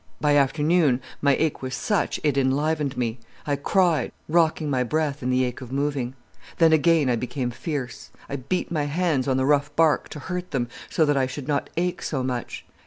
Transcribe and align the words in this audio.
By 0.19 0.35
afternoon 0.35 0.99
my 1.21 1.35
ache 1.35 1.61
was 1.61 1.75
such 1.75 2.19
it 2.23 2.35
enlivened 2.35 2.97
me. 2.97 3.19
I 3.45 3.55
cried, 3.55 4.11
rocking 4.27 4.67
my 4.67 4.81
breath 4.83 5.21
in 5.21 5.29
the 5.29 5.43
ache 5.43 5.61
of 5.61 5.71
moving. 5.71 6.15
Then 6.57 6.73
again 6.73 7.07
I 7.07 7.15
became 7.15 7.51
fierce. 7.51 8.09
I 8.27 8.37
beat 8.37 8.71
my 8.71 8.85
hands 8.85 9.27
on 9.27 9.37
the 9.37 9.45
rough 9.45 9.69
bark 9.75 10.09
to 10.09 10.19
hurt 10.21 10.49
them, 10.49 10.69
so 10.89 11.05
that 11.05 11.17
I 11.17 11.27
should 11.27 11.47
not 11.47 11.69
ache 11.77 12.01
so 12.01 12.23
much. 12.23 12.65